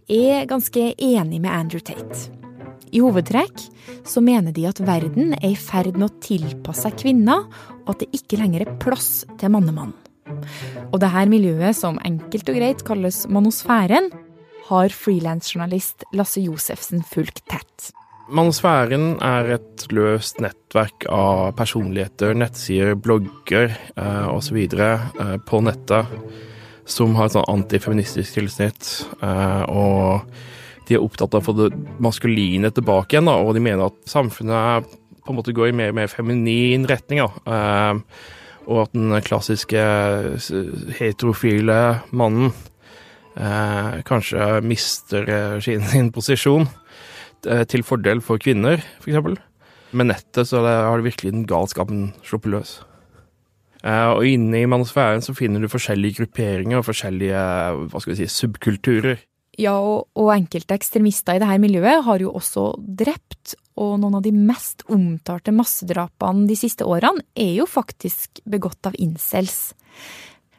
er 0.08 0.48
ganske 0.50 0.90
enig 0.96 1.38
med 1.38 1.52
Andrew 1.52 1.84
Tate. 1.84 2.47
I 2.92 3.02
hovedtrekk 3.04 3.64
så 4.08 4.22
mener 4.24 4.54
de 4.56 4.66
at 4.68 4.80
verden 4.84 5.34
er 5.38 5.50
i 5.52 5.58
ferd 5.58 5.98
med 5.98 6.08
å 6.08 6.20
tilpasse 6.24 6.86
seg 6.86 6.96
kvinner, 7.00 7.46
og 7.84 7.92
at 7.94 8.04
det 8.04 8.10
ikke 8.16 8.40
lenger 8.40 8.64
er 8.64 8.78
plass 8.82 9.26
til 9.40 9.52
mannemannen. 9.54 9.96
Og 10.92 10.98
det 11.00 11.12
her 11.12 11.28
miljøet, 11.30 11.76
som 11.76 12.00
enkelt 12.04 12.50
og 12.52 12.58
greit 12.58 12.84
kalles 12.86 13.22
manosfæren, 13.32 14.10
har 14.68 14.92
frilansjournalist 14.92 16.04
Lasse 16.16 16.42
Josefsen 16.44 17.00
fulgt 17.06 17.40
tett. 17.48 17.90
Manosfæren 18.28 19.14
er 19.24 19.54
et 19.54 19.86
løst 19.96 20.42
nettverk 20.44 21.06
av 21.08 21.54
personligheter, 21.56 22.34
nettsider, 22.36 22.92
blogger 23.00 23.72
eh, 23.72 24.28
osv. 24.28 24.58
Eh, 24.68 25.38
på 25.48 25.62
nettet 25.64 26.12
som 26.88 27.16
har 27.16 27.28
et 27.28 27.36
sånn 27.38 27.48
antifeministisk 27.48 28.36
tilsnitt. 28.36 28.90
Eh, 29.24 29.64
og 29.72 30.28
de 30.88 30.96
er 30.96 31.04
opptatt 31.04 31.34
av 31.36 31.42
å 31.42 31.46
få 31.50 31.54
det 31.58 31.68
maskuline 32.02 32.70
tilbake 32.74 33.16
igjen, 33.16 33.28
da, 33.28 33.36
og 33.42 33.54
de 33.56 33.62
mener 33.64 33.90
at 33.90 33.98
samfunnet 34.08 34.88
på 35.28 35.34
en 35.34 35.36
måte 35.36 35.52
går 35.52 35.70
i 35.70 35.76
mer 35.76 35.92
mer 35.92 36.08
feminin 36.08 36.86
retning. 36.88 37.20
Da. 37.20 37.52
Eh, 37.52 38.00
og 38.68 38.82
at 38.82 38.96
den 38.96 39.12
klassiske 39.24 39.82
heterofile 40.98 41.78
mannen 42.16 42.50
eh, 43.36 44.00
kanskje 44.08 44.58
mister 44.64 45.28
sin 45.64 46.12
posisjon 46.12 46.68
til 47.44 47.84
fordel 47.86 48.18
for 48.24 48.40
kvinner, 48.42 48.82
f.eks. 48.98 49.38
Med 49.96 50.10
nettet 50.10 50.50
så 50.50 50.60
har 50.64 50.98
det 50.98 51.06
virkelig 51.06 51.32
den 51.32 51.46
galskapen 51.48 52.08
sluppet 52.26 52.50
løs. 52.52 52.72
Og 53.86 54.26
inne 54.26 54.58
i 54.58 54.68
manosfæren 54.68 55.22
så 55.22 55.32
finner 55.38 55.62
du 55.62 55.70
forskjellige 55.70 56.18
grupperinger 56.18 56.80
og 56.80 56.88
forskjellige 56.88 57.44
hva 57.92 58.02
skal 58.02 58.12
vi 58.12 58.18
si, 58.18 58.26
subkulturer. 58.34 59.22
Ja, 59.58 59.74
og, 59.82 60.06
og 60.14 60.30
enkelte 60.36 60.76
ekstremister 60.78 61.34
i 61.34 61.42
dette 61.42 61.58
miljøet 61.58 62.04
har 62.06 62.22
jo 62.22 62.30
også 62.38 62.70
drept, 62.78 63.56
og 63.78 63.96
noen 63.98 64.18
av 64.18 64.22
de 64.22 64.32
mest 64.34 64.84
omtalte 64.90 65.54
massedrapene 65.54 66.46
de 66.46 66.56
siste 66.58 66.86
årene 66.86 67.24
er 67.38 67.56
jo 67.58 67.66
faktisk 67.66 68.42
begått 68.46 68.86
av 68.86 68.94
incels. 69.02 69.72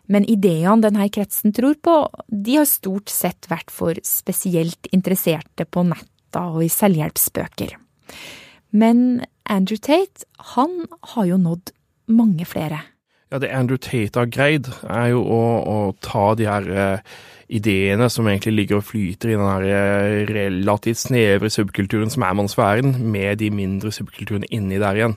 Men 0.09 0.25
ideene 0.27 0.81
denne 0.83 1.07
kretsen 1.13 1.53
tror 1.55 1.77
på, 1.85 1.95
de 2.27 2.59
har 2.59 2.67
stort 2.67 3.11
sett 3.13 3.47
vært 3.51 3.71
for 3.71 3.99
spesielt 4.03 4.89
interesserte 4.95 5.67
på 5.69 5.85
netta 5.87 6.47
og 6.51 6.65
i 6.65 6.71
selvhjelpsbøker. 6.73 7.75
Men 8.75 9.21
Andrew 9.49 9.79
Tate, 9.79 10.27
han 10.55 10.81
har 11.13 11.29
jo 11.29 11.39
nådd 11.39 11.71
mange 12.11 12.45
flere. 12.49 12.81
Ja, 13.29 13.37
det 13.37 13.51
Andrew 13.53 13.77
Tate 13.77 14.23
har 14.23 14.29
greid, 14.33 14.67
er 14.89 15.11
jo 15.11 15.19
å, 15.21 15.41
å 15.61 15.73
ta 16.01 16.31
de 16.33 16.47
her 16.49 16.69
eh, 16.73 17.17
ideene 17.53 18.07
som 18.09 18.25
egentlig 18.25 18.55
ligger 18.55 18.79
og 18.79 18.87
flyter 18.87 19.29
i 19.29 19.35
den 19.37 19.45
her 19.45 19.65
eh, 19.69 20.15
relativt 20.31 21.03
snevre 21.03 21.51
subkulturen 21.53 22.09
som 22.09 22.25
er 22.25 22.39
mansfæren, 22.39 22.95
med 23.13 23.37
de 23.43 23.51
mindre 23.53 23.93
subkulturene 23.93 24.49
inni 24.49 24.79
der 24.81 24.97
igjen. 24.97 25.13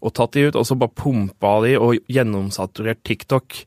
Og 0.00 0.14
tatt 0.16 0.32
de 0.36 0.46
ut, 0.48 0.56
og 0.56 0.64
så 0.64 0.76
bare 0.80 0.96
pumpa 0.96 1.58
de 1.66 1.74
og 1.76 2.00
gjennomsaturert 2.12 3.04
TikTok 3.04 3.60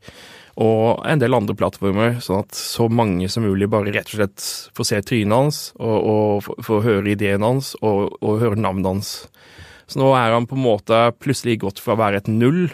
og 0.58 1.06
en 1.06 1.22
del 1.22 1.38
andre 1.38 1.54
plattformer, 1.58 2.18
sånn 2.22 2.42
at 2.48 2.58
så 2.58 2.88
mange 2.90 3.30
som 3.30 3.46
mulig 3.46 3.70
bare 3.70 3.94
rett 3.94 4.10
og 4.10 4.18
slett 4.18 4.48
får 4.74 4.90
se 4.90 5.04
trynet 5.06 5.38
hans, 5.38 5.62
og, 5.78 6.10
og 6.50 6.66
får 6.66 6.82
høre 6.82 7.14
ideen 7.14 7.46
hans, 7.46 7.76
og, 7.86 8.18
og 8.26 8.42
høre 8.42 8.58
navnet 8.58 8.90
hans. 8.90 9.14
Så 9.86 10.02
nå 10.02 10.10
er 10.18 10.34
han 10.34 10.50
på 10.50 10.58
en 10.58 10.66
måte 10.66 11.06
plutselig 11.22 11.60
gått 11.62 11.86
fra 11.86 11.94
å 11.94 12.02
være 12.02 12.26
et 12.26 12.34
null 12.34 12.66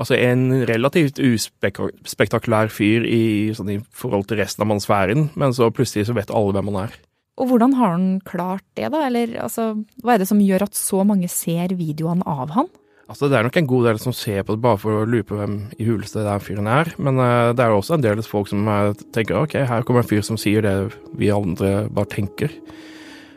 Altså 0.00 0.16
en 0.16 0.64
relativt 0.68 1.20
uspektakulær 1.20 2.72
fyr 2.72 3.04
i, 3.06 3.24
sånn, 3.56 3.72
i 3.74 3.80
forhold 3.92 4.28
til 4.30 4.40
resten 4.40 4.64
av 4.64 4.70
mannsfæren, 4.70 5.30
men 5.38 5.56
så 5.56 5.68
plutselig 5.74 6.08
så 6.08 6.16
vet 6.16 6.32
alle 6.32 6.54
hvem 6.56 6.72
han 6.72 6.84
er. 6.86 7.00
Og 7.40 7.48
hvordan 7.48 7.74
har 7.78 7.94
han 7.94 8.06
klart 8.28 8.64
det, 8.76 8.90
da? 8.92 9.06
Eller 9.08 9.34
altså, 9.40 9.72
hva 10.04 10.14
er 10.14 10.22
det 10.22 10.28
som 10.28 10.40
gjør 10.42 10.66
at 10.66 10.76
så 10.76 11.02
mange 11.08 11.30
ser 11.32 11.74
videoene 11.78 12.26
av 12.28 12.52
han? 12.56 12.70
Altså, 13.08 13.28
Det 13.28 13.36
er 13.36 13.44
nok 13.44 13.56
en 13.60 13.68
god 13.68 13.86
del 13.88 13.98
som 14.00 14.14
ser 14.16 14.44
på 14.46 14.54
det 14.56 14.62
bare 14.64 14.80
for 14.80 15.02
å 15.02 15.08
lure 15.08 15.26
på 15.26 15.36
hvem 15.36 15.56
i 15.76 15.84
huleste 15.84 16.22
den 16.24 16.44
fyren 16.44 16.68
er. 16.70 16.92
Men 16.96 17.18
uh, 17.20 17.52
det 17.52 17.64
er 17.64 17.74
også 17.74 17.98
en 17.98 18.04
del 18.04 18.22
folk 18.24 18.48
som 18.48 18.68
uh, 18.68 18.94
tenker 19.12 19.36
ok, 19.42 19.58
her 19.68 19.84
kommer 19.84 20.04
en 20.04 20.08
fyr 20.08 20.24
som 20.24 20.38
sier 20.40 20.64
det 20.64 20.76
vi 21.18 21.32
andre 21.32 21.88
bare 21.92 22.08
tenker. 22.08 22.52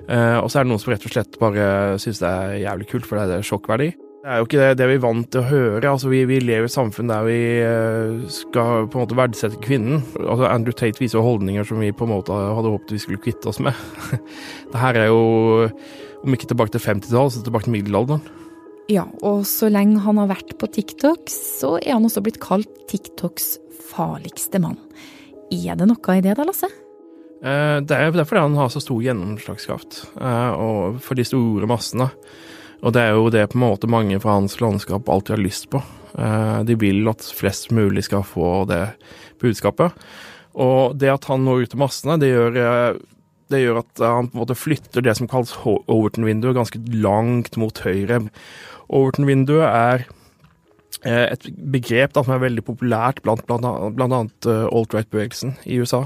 Uh, 0.06 0.40
og 0.44 0.52
så 0.52 0.62
er 0.62 0.68
det 0.68 0.72
noen 0.72 0.84
som 0.84 0.94
rett 0.94 1.08
og 1.08 1.16
slett 1.16 1.40
bare 1.42 1.68
syns 2.00 2.22
det 2.22 2.30
er 2.30 2.58
jævlig 2.68 2.92
kult, 2.92 3.08
for 3.10 3.18
det 3.18 3.26
er 3.26 3.34
det 3.34 3.48
sjokkverdi. 3.50 3.90
Det 4.26 4.32
er 4.34 4.40
jo 4.42 4.46
ikke 4.48 4.58
det, 4.58 4.78
det 4.80 4.86
vi 4.90 4.94
er 4.98 5.02
vant 5.04 5.28
til 5.30 5.44
å 5.44 5.46
høre. 5.46 5.86
Altså, 5.86 6.10
vi, 6.10 6.24
vi 6.26 6.40
lever 6.42 6.66
i 6.66 6.70
et 6.72 6.74
samfunn 6.74 7.12
der 7.12 7.28
vi 7.28 7.42
uh, 7.62 8.24
skal 8.34 8.88
på 8.90 8.98
en 8.98 9.04
måte 9.04 9.18
verdsette 9.20 9.60
kvinnen. 9.62 10.00
Altså, 10.18 10.48
Andrew 10.50 10.74
Tate 10.74 10.98
viser 10.98 11.22
holdninger 11.22 11.68
som 11.70 11.78
vi 11.78 11.92
på 11.94 12.08
en 12.08 12.12
måte 12.16 12.34
hadde 12.34 12.72
håpet 12.74 12.96
vi 12.96 13.02
skulle 13.04 13.22
kvitte 13.22 13.52
oss 13.52 13.60
med. 13.62 13.78
det 14.72 14.82
her 14.82 14.98
er 14.98 15.12
jo, 15.12 15.68
om 16.26 16.34
ikke 16.34 16.50
tilbake 16.50 16.74
til 16.74 16.82
50-tallet, 16.82 17.36
så 17.36 17.44
tilbake 17.46 17.68
til 17.68 17.76
middelalderen. 17.76 18.26
Ja, 18.90 19.04
og 19.22 19.46
så 19.46 19.70
lenge 19.70 20.02
han 20.08 20.18
har 20.24 20.34
vært 20.34 20.56
på 20.58 20.72
TikTok, 20.74 21.30
så 21.30 21.76
er 21.84 21.94
han 21.94 22.10
også 22.10 22.26
blitt 22.26 22.42
kalt 22.42 22.82
TikToks 22.90 23.52
farligste 23.92 24.64
mann. 24.66 24.82
Er 25.54 25.78
det 25.78 25.86
noe 25.92 26.18
i 26.18 26.26
det 26.26 26.34
da, 26.42 26.50
Lasse? 26.50 26.72
Uh, 27.46 27.78
det 27.86 27.94
er 27.94 28.10
fordi 28.10 28.42
han 28.42 28.58
har 28.58 28.74
så 28.74 28.82
stor 28.82 29.06
gjennomslagskraft, 29.06 30.02
uh, 30.18 30.52
og 30.58 31.02
for 31.06 31.14
de 31.14 31.30
store 31.30 31.70
massene. 31.70 32.10
Og 32.84 32.94
det 32.96 33.04
er 33.04 33.16
jo 33.16 33.32
det 33.34 33.48
på 33.52 33.60
en 33.60 33.66
måte 33.66 33.90
mange 33.92 34.20
fra 34.24 34.38
hans 34.40 34.58
landskap 34.62 35.10
alltid 35.10 35.38
har 35.38 35.44
lyst 35.44 35.70
på. 35.72 35.82
Eh, 36.18 36.60
de 36.68 36.78
vil 36.80 37.08
at 37.12 37.24
flest 37.36 37.72
mulig 37.76 38.06
skal 38.08 38.26
få 38.28 38.64
det 38.70 38.84
budskapet. 39.42 39.96
Og 40.56 40.96
det 41.00 41.12
at 41.12 41.28
han 41.30 41.44
når 41.44 41.66
ut 41.66 41.74
til 41.74 41.82
massene, 41.82 42.20
det 42.22 42.32
gjør, 42.32 42.60
eh, 42.62 43.00
det 43.52 43.62
gjør 43.62 43.82
at 43.84 44.04
han 44.04 44.30
på 44.30 44.38
en 44.38 44.44
måte 44.44 44.58
flytter 44.58 45.04
det 45.06 45.16
som 45.20 45.30
kalles 45.32 45.56
Overton-vinduet, 45.66 46.56
ganske 46.56 46.80
langt 46.96 47.60
mot 47.62 47.84
høyre. 47.84 48.24
Overton-vinduet 48.88 49.68
er 49.68 50.08
eh, 51.04 51.28
et 51.34 51.48
begrep 51.56 52.16
da, 52.16 52.24
som 52.24 52.38
er 52.38 52.46
veldig 52.48 52.66
populært 52.66 53.22
blant 53.26 53.46
bl.a. 53.48 54.08
alt-right-bevegelsen 54.08 55.58
i 55.66 55.82
USA. 55.84 56.06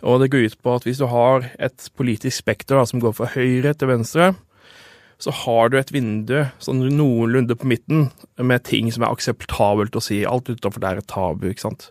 Og 0.00 0.22
det 0.22 0.30
går 0.32 0.48
ut 0.48 0.62
på 0.64 0.74
at 0.78 0.86
hvis 0.88 1.00
du 1.00 1.10
har 1.12 1.50
et 1.60 1.90
politisk 1.98 2.40
spekter 2.40 2.78
da, 2.78 2.86
som 2.88 3.02
går 3.02 3.12
fra 3.18 3.28
høyre 3.34 3.74
til 3.76 3.90
venstre, 3.90 4.32
så 5.20 5.32
har 5.42 5.68
du 5.70 5.76
et 5.78 5.92
vindu 5.92 6.38
sånn 6.62 6.82
noenlunde 6.96 7.56
på 7.58 7.68
midten 7.68 8.08
med 8.40 8.64
ting 8.64 8.88
som 8.92 9.04
er 9.04 9.12
akseptabelt 9.12 9.96
å 9.96 10.02
si. 10.04 10.22
Alt 10.24 10.48
utenfor 10.48 10.80
det 10.80 10.90
er 10.90 11.00
et 11.02 11.10
tabu, 11.10 11.50
ikke 11.50 11.66
sant. 11.68 11.90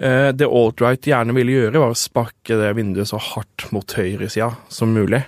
Eh, 0.00 0.30
det 0.34 0.48
alt-right 0.48 1.10
gjerne 1.10 1.36
ville 1.36 1.56
gjøre, 1.56 1.82
var 1.82 1.94
å 1.94 1.98
sparke 1.98 2.58
det 2.58 2.72
vinduet 2.78 3.10
så 3.10 3.20
hardt 3.20 3.68
mot 3.74 3.96
høyresida 3.96 4.54
som 4.72 4.94
mulig. 4.96 5.22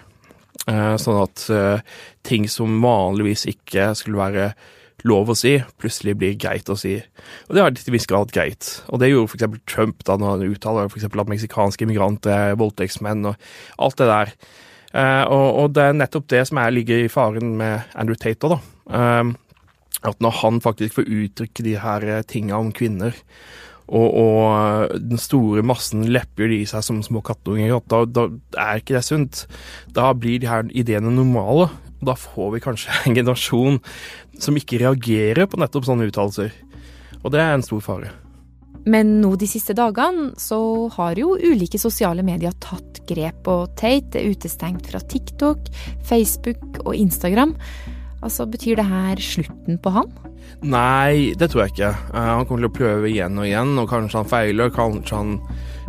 Eh, 0.66 0.94
sånn 1.00 1.20
at 1.22 1.44
eh, 1.52 1.82
ting 2.26 2.48
som 2.50 2.80
vanligvis 2.82 3.46
ikke 3.50 3.92
skulle 3.98 4.22
være 4.22 4.52
lov 5.08 5.32
å 5.32 5.36
si, 5.36 5.56
plutselig 5.82 6.14
blir 6.18 6.36
greit 6.38 6.70
å 6.70 6.78
si. 6.78 6.94
Og 7.48 7.56
det 7.56 7.64
har 7.64 7.74
til 7.76 7.94
viss 7.94 8.08
grad 8.10 8.32
greit. 8.34 8.68
Og 8.88 9.02
det 9.02 9.10
gjorde 9.10 9.34
f.eks. 9.34 9.62
Trump 9.70 10.04
da 10.06 10.16
når 10.18 10.36
han 10.36 10.54
uttaler 10.54 10.90
f.eks. 10.90 11.08
at 11.10 11.32
meksikanske 11.34 11.86
immigranter 11.86 12.34
er 12.34 12.60
voldtektsmenn 12.60 13.32
og 13.32 13.48
alt 13.82 13.98
det 13.98 14.10
der. 14.10 14.34
Uh, 14.92 15.24
og, 15.24 15.46
og, 15.56 15.72
det 15.76 15.86
er 15.88 15.96
nettopp 15.96 16.28
det 16.28 16.42
som 16.48 16.60
er, 16.60 16.74
ligger 16.74 17.04
i 17.04 17.10
faren 17.12 17.54
med 17.56 17.94
Andrew 17.96 18.18
Tater, 18.18 18.56
da. 18.56 18.60
Um, 18.92 19.34
at 20.02 20.18
når 20.20 20.38
han 20.42 20.60
faktisk 20.60 20.98
får 20.98 21.10
uttrykke 21.14 21.64
de 21.64 21.76
her 21.78 22.04
eh, 22.10 22.24
tinga 22.26 22.56
om 22.58 22.72
kvinner, 22.74 23.14
og, 23.92 24.08
og, 24.16 24.94
den 24.98 25.20
store 25.20 25.62
massen 25.66 26.04
lepper 26.08 26.52
i 26.54 26.62
seg 26.68 26.84
som 26.86 27.02
små 27.04 27.22
kattunger, 27.24 27.76
da, 27.90 28.02
da 28.08 28.26
er 28.58 28.80
ikke 28.80 28.96
det 28.96 29.04
sunt. 29.06 29.44
Da 29.94 30.12
blir 30.16 30.40
de 30.42 30.48
her 30.48 30.66
ideene 30.70 31.12
normale. 31.12 31.68
Og 32.00 32.08
da 32.08 32.16
får 32.18 32.50
vi 32.54 32.62
kanskje 32.64 32.98
en 33.06 33.18
generasjon 33.18 33.78
som 34.42 34.58
ikke 34.58 34.80
reagerer 34.82 35.46
på 35.46 35.60
nettopp 35.60 35.86
sånne 35.88 36.08
uttalelser. 36.10 36.54
Og 37.22 37.30
det 37.34 37.42
er 37.42 37.54
en 37.54 37.66
stor 37.66 37.84
fare. 37.84 38.12
Men 38.88 39.20
nå 39.22 39.36
de 39.38 39.46
siste 39.46 39.76
dagene 39.78 40.32
så 40.40 40.58
har 40.96 41.18
jo 41.20 41.36
ulike 41.38 41.78
sosiale 41.78 42.24
medier 42.26 42.54
tatt 42.62 42.91
grep, 43.12 43.48
og 43.50 43.72
Tate 43.78 44.20
er 44.20 44.32
utestengt 44.32 44.90
fra 44.90 45.00
TikTok, 45.00 45.70
Facebook 46.08 46.82
og 46.84 46.94
Instagram. 46.96 47.56
Altså, 48.22 48.46
Betyr 48.46 48.78
det 48.78 48.86
her 48.86 49.22
slutten 49.22 49.80
på 49.82 49.92
han? 49.94 50.10
Nei, 50.62 51.32
det 51.38 51.50
tror 51.50 51.64
jeg 51.64 51.74
ikke. 51.74 51.90
Uh, 52.12 52.20
han 52.36 52.46
kommer 52.46 52.64
til 52.64 52.70
å 52.70 52.76
prøve 52.76 53.10
igjen 53.10 53.38
og 53.38 53.48
igjen, 53.48 53.74
og 53.82 53.90
kanskje 53.90 54.20
han 54.20 54.30
feiler, 54.30 54.72
kanskje 54.74 55.18
han 55.18 55.36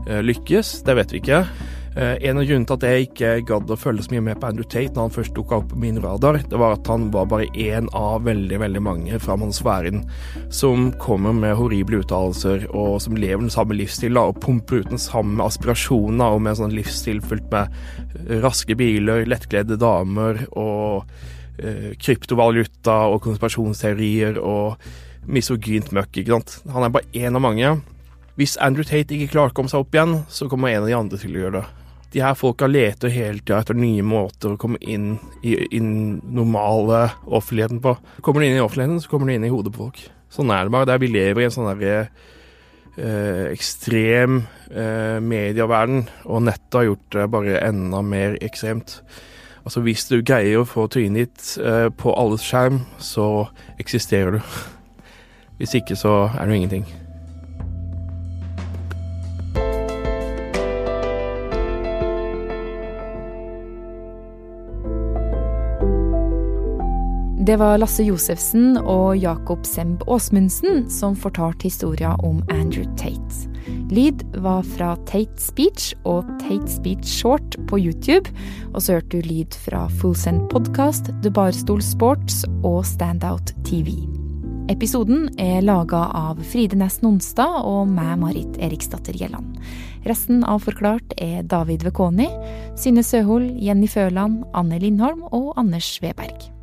uh, 0.08 0.22
lykkes. 0.26 0.80
Det 0.88 0.98
vet 0.98 1.14
vi 1.14 1.22
ikke. 1.22 1.44
Uh, 1.94 2.16
en 2.26 2.40
av 2.42 2.46
grunnene 2.48 2.66
til 2.66 2.80
at 2.80 2.84
jeg 2.88 3.06
ikke 3.06 3.32
gadd 3.46 3.70
å 3.70 3.78
følge 3.78 4.02
så 4.08 4.14
mye 4.16 4.24
med 4.26 4.40
på 4.42 4.48
Andrew 4.50 4.66
Tate 4.66 4.96
når 4.96 5.06
han 5.06 5.14
først 5.14 5.36
dukka 5.38 5.60
opp 5.60 5.68
på 5.70 5.82
min 5.84 6.00
radar, 6.02 6.40
det 6.50 6.58
var 6.58 6.74
at 6.74 6.88
han 6.90 7.12
var 7.14 7.28
bare 7.30 7.46
én 7.54 7.86
av 7.94 8.24
veldig 8.26 8.58
veldig 8.64 8.82
mange 8.82 9.20
fra 9.22 9.36
mansfæren 9.38 10.02
som 10.50 10.88
kommer 11.02 11.36
med 11.38 11.54
horrible 11.60 12.00
uttalelser, 12.02 12.66
og 12.74 12.98
som 13.04 13.20
lever 13.20 13.44
den 13.46 13.54
samme 13.54 13.78
livsstilen 13.78 14.18
og 14.18 14.40
pumper 14.42 14.82
ut 14.82 14.90
den 14.90 15.02
samme 15.02 15.46
aspirasjonen 15.46 16.24
og 16.26 16.40
med 16.42 16.56
en 16.56 16.62
sånn 16.64 16.74
livsstil 16.74 17.22
fullt 17.22 17.46
med 17.54 18.42
raske 18.42 18.78
biler, 18.80 19.28
lettkledde 19.30 19.78
damer 19.82 20.42
og 20.50 21.06
eh, 21.62 21.94
kryptovaluta 22.02 23.04
og 23.14 23.22
konspirasjonsteorier 23.28 24.42
og 24.42 24.82
misogynt 25.30 25.94
møkk, 25.94 26.24
ikke 26.24 26.40
sant. 26.40 26.58
Han 26.74 26.88
er 26.88 26.98
bare 26.98 27.14
én 27.14 27.38
av 27.38 27.46
mange. 27.46 27.78
Hvis 28.40 28.58
Andrew 28.58 28.86
Tate 28.88 29.14
ikke 29.14 29.36
klarer 29.36 29.54
å 29.54 29.58
komme 29.62 29.70
seg 29.70 29.86
opp 29.86 29.94
igjen, 29.94 30.18
så 30.26 30.50
kommer 30.50 30.74
en 30.74 30.88
av 30.88 30.90
de 30.90 30.98
andre 30.98 31.22
til 31.22 31.38
å 31.38 31.46
gjøre 31.46 31.62
det 31.62 31.83
de 32.14 32.22
her 32.22 32.36
folka 32.38 32.68
leter 32.70 33.12
hele 33.14 33.42
tida 33.42 33.60
etter 33.64 33.78
nye 33.78 34.04
måter 34.06 34.54
å 34.54 34.60
komme 34.62 34.78
inn 34.82 35.16
i, 35.42 35.56
den 35.72 36.20
normale 36.36 37.08
offentligheten 37.26 37.82
på. 37.84 37.96
Kommer 38.22 38.44
du 38.44 38.48
inn 38.48 38.60
i 38.60 38.64
offentligheten, 38.64 39.02
så 39.02 39.10
kommer 39.12 39.30
du 39.30 39.36
inn 39.36 39.48
i 39.48 39.52
hodet 39.54 39.74
på 39.74 39.88
folk. 39.88 40.04
Sånn 40.34 40.54
er 40.54 40.66
det 40.66 40.74
bare. 40.74 40.90
Der 40.90 41.02
vi 41.02 41.10
lever 41.14 41.44
i 41.44 41.48
en 41.48 41.54
sånn 41.54 41.70
derre 41.72 42.08
eh, 42.98 43.50
ekstrem 43.52 44.44
eh, 44.70 45.20
medieverden, 45.26 46.08
og 46.26 46.46
nettet 46.50 46.80
har 46.80 46.90
gjort 46.92 47.08
det 47.18 47.30
bare 47.34 47.62
enda 47.66 48.02
mer 48.06 48.38
ekstremt. 48.46 49.00
Altså 49.64 49.84
Hvis 49.86 50.06
du 50.12 50.20
greier 50.22 50.62
å 50.62 50.68
få 50.68 50.90
trynet 50.92 51.32
ditt 51.34 51.54
eh, 51.64 51.88
på 51.90 52.14
alles 52.20 52.46
skjerm, 52.46 52.84
så 53.02 53.48
eksisterer 53.82 54.38
du. 54.38 54.60
Hvis 55.58 55.78
ikke, 55.80 55.98
så 55.98 56.28
er 56.34 56.50
du 56.50 56.58
ingenting. 56.58 56.86
Det 67.44 67.58
var 67.60 67.76
Lasse 67.76 68.06
Josefsen 68.08 68.78
og 68.78 69.18
Jakob 69.20 69.66
Semb 69.68 70.06
Åsmundsen 70.08 70.86
som 70.88 71.16
fortalte 71.20 71.68
historia 71.68 72.14
om 72.24 72.38
Andrew 72.48 72.86
Tate. 72.96 73.50
Lyd 73.92 74.24
var 74.40 74.64
fra 74.64 74.94
Tate 75.10 75.44
Speech 75.44 75.90
og 76.08 76.30
Tate 76.40 76.72
Speech 76.72 77.10
Short 77.18 77.58
på 77.68 77.82
YouTube. 77.84 78.32
Og 78.72 78.86
så 78.86 78.96
hørte 78.96 79.20
du 79.20 79.28
lyd 79.28 79.58
fra 79.66 79.90
Fullsend 80.00 80.48
Podcast, 80.56 81.12
The 81.20 81.34
Barstol 81.36 81.84
Sports 81.84 82.46
og 82.64 82.86
Standout 82.88 83.52
TV. 83.68 83.92
Episoden 84.72 85.28
er 85.36 85.68
laga 85.68 86.06
av 86.16 86.40
Fride 86.48 86.80
Nesten 86.80 87.10
Nonstad 87.10 87.60
og 87.68 87.92
meg, 87.92 88.16
Marit 88.24 88.56
Eriksdatter 88.64 89.20
Gjelland. 89.20 89.60
Resten 90.08 90.48
av 90.48 90.64
Forklart 90.64 91.12
er 91.20 91.44
David 91.44 91.84
Vekoni, 91.84 92.32
Synne 92.80 93.04
Søhol, 93.04 93.52
Jenny 93.60 93.92
Føland, 93.92 94.46
Anne 94.56 94.80
Lindholm 94.80 95.28
og 95.36 95.58
Anders 95.60 95.92
Sveberg. 96.00 96.54